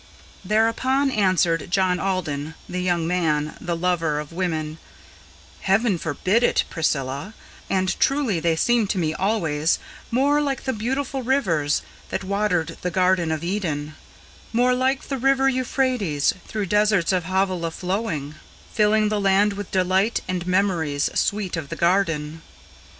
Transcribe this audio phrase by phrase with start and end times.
[0.43, 4.79] Thereupon answered John Alden, the young man, the lover of women:
[5.59, 7.35] "Heaven forbid it, Priscilla;
[7.69, 9.77] and truly they seem to me always
[10.09, 13.93] More like the beautiful rivers that watered the garden of Eden,
[14.51, 18.33] More like the river Euphrates, through deserts of Havilah flowing,
[18.73, 22.41] Filling the land with delight, and memories sweet of the garden!"